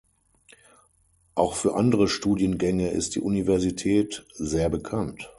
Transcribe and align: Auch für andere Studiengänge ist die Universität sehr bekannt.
Auch 1.35 1.53
für 1.53 1.75
andere 1.75 2.07
Studiengänge 2.07 2.89
ist 2.89 3.13
die 3.13 3.19
Universität 3.21 4.25
sehr 4.33 4.67
bekannt. 4.67 5.29